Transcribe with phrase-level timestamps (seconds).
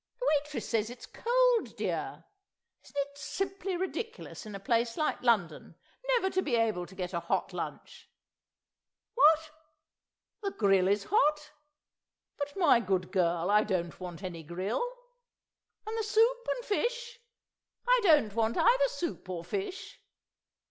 [0.19, 2.23] The waitress says it's cold, dear!
[2.83, 5.75] Isn't it simply ridiculous in a place like London
[6.15, 8.09] never to be able to get a hot lunch!...
[9.13, 9.51] What?
[10.41, 11.51] The grill is hot?
[12.39, 14.81] But, my good girl, I don't want any grill....
[15.85, 17.19] And the soup and fish?
[17.87, 20.01] I don't want either soup or fish.